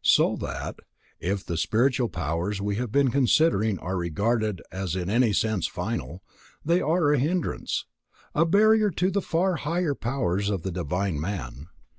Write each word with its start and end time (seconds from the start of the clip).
So 0.00 0.36
that, 0.36 0.80
if 1.20 1.44
the 1.44 1.58
spiritual 1.58 2.08
powers 2.08 2.62
we 2.62 2.76
have 2.76 2.90
been 2.90 3.10
considering 3.10 3.78
are 3.78 3.98
regarded 3.98 4.62
as 4.72 4.96
in 4.96 5.10
any 5.10 5.34
sense 5.34 5.66
final, 5.66 6.22
they 6.64 6.80
are 6.80 7.12
a 7.12 7.18
hindrance, 7.18 7.84
a 8.34 8.46
barrier 8.46 8.88
to 8.92 9.10
the 9.10 9.20
far 9.20 9.56
higher 9.56 9.94
powers 9.94 10.48
of 10.48 10.62
the 10.62 10.72
divine 10.72 11.20
man. 11.20 11.66